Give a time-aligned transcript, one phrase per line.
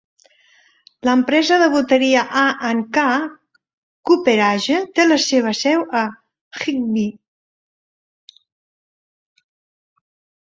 [1.07, 3.03] L'empresa de boteria A and K
[4.11, 8.39] Cooperage té la seva seu a Higbee.